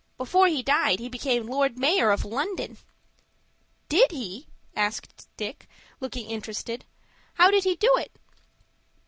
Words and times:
Before 0.17 0.47
he 0.47 0.63
died, 0.63 0.97
he 0.97 1.09
became 1.09 1.45
Lord 1.45 1.77
Mayor 1.77 2.09
of 2.09 2.25
London." 2.25 2.77
"Did 3.87 4.09
he?" 4.09 4.47
asked 4.75 5.27
Dick, 5.37 5.67
looking 5.99 6.27
interested. 6.31 6.85
"How 7.35 7.51
did 7.51 7.65
he 7.65 7.75
do 7.75 7.95
it?" 7.97 8.11